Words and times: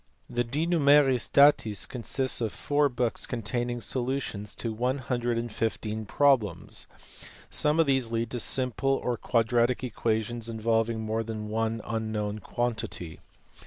The 0.27 0.43
De 0.43 0.65
Numeris 0.65 1.31
Da 1.31 1.51
.is 1.63 1.85
consists 1.85 2.41
of 2.41 2.51
four 2.51 2.89
books 2.89 3.27
containing 3.27 3.81
solutions 3.81 4.57
of 4.65 4.79
115 4.79 6.05
problems. 6.07 6.87
Some 7.51 7.79
of 7.79 7.85
these 7.85 8.11
lead 8.11 8.31
to 8.31 8.39
simple 8.39 8.99
or 9.03 9.15
quadratic 9.15 9.83
equations 9.83 10.49
involving 10.49 11.01
more 11.01 11.21
than 11.21 11.49
one 11.49 11.83
unknown 11.85 12.39
quan 12.39 12.73
tity. 12.73 13.19